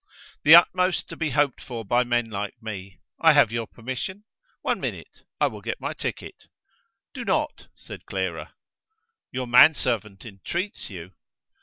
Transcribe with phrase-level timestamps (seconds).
[0.41, 3.01] "The utmost to be hoped for by men like me!
[3.19, 4.23] I have your permission?
[4.63, 6.47] one minute I will get my ticket."
[7.13, 8.55] "Do not," said Clara.
[9.31, 11.11] "Your man servant entreats you!"